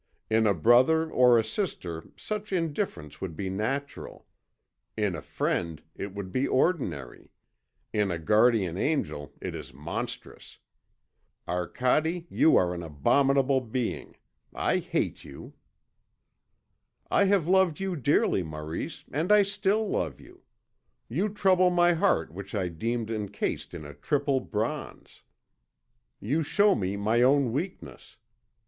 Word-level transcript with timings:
In 0.31 0.47
a 0.47 0.55
brother 0.55 1.11
or 1.11 1.37
a 1.37 1.43
sister 1.43 2.09
such 2.17 2.51
indifference 2.51 3.21
would 3.21 3.35
be 3.35 3.51
natural; 3.51 4.25
in 4.97 5.13
a 5.15 5.21
friend 5.21 5.79
it 5.95 6.15
would 6.15 6.31
be 6.31 6.47
ordinary; 6.47 7.29
in 7.93 8.09
a 8.09 8.17
guardian 8.17 8.79
angel 8.79 9.31
it 9.39 9.53
is 9.53 9.75
monstrous. 9.75 10.57
Arcade, 11.47 12.25
you 12.31 12.55
are 12.57 12.73
an 12.73 12.81
abominable 12.81 13.61
being. 13.61 14.15
I 14.55 14.77
hate 14.79 15.23
you." 15.23 15.53
"I 17.11 17.25
have 17.25 17.47
loved 17.47 17.79
you 17.79 17.95
dearly, 17.95 18.41
Maurice, 18.41 19.05
and 19.11 19.31
I 19.31 19.43
still 19.43 19.87
love 19.87 20.19
you. 20.19 20.41
You 21.09 21.29
trouble 21.29 21.69
my 21.69 21.93
heart 21.93 22.31
which 22.33 22.55
I 22.55 22.69
deemed 22.69 23.11
encased 23.11 23.75
in 23.75 23.83
triple 24.01 24.39
bronze. 24.39 25.21
You 26.19 26.41
show 26.41 26.73
me 26.73 26.97
my 26.97 27.21
own 27.21 27.51
weakness. 27.51 28.17